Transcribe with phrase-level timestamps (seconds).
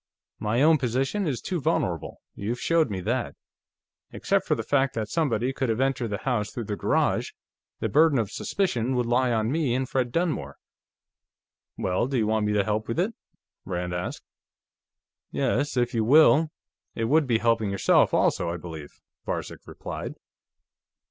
[0.39, 3.35] "My own position is too vulnerable; you've showed me that.
[4.09, 7.29] Except for the fact that somebody could have entered the house through the garage,
[7.81, 10.57] the burden of suspicion would lie on me and Fred Dunmore."
[11.77, 13.13] "Well, do you want me to help you with it?"
[13.63, 14.23] Rand asked.
[15.31, 16.49] "Yes, if you will.
[16.95, 18.89] It would be helping yourself, also, I believe,"
[19.27, 20.15] Varcek replied.